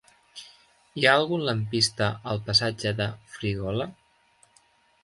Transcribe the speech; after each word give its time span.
Hi 1.01 1.05
ha 1.05 1.11
algun 1.17 1.45
lampista 1.49 2.09
al 2.33 2.43
passatge 2.49 2.95
de 3.03 3.09
Frígola? 3.37 3.91